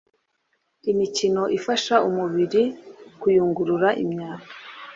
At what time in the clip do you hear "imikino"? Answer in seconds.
0.91-1.43